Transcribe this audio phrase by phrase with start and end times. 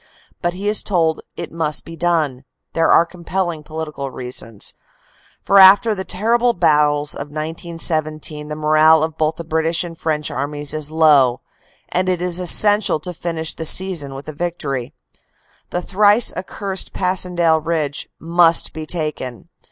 [0.41, 4.73] But he is told it must be done there are compel ling political reasons;
[5.43, 10.31] for after the terrible battles of 1917 the morale of both the British and French
[10.31, 11.41] armies is low,
[11.89, 14.95] and it is essential to finish the season with a victory.
[15.69, 19.49] The thrice ac cursed Passhendaele Ridge must be taken.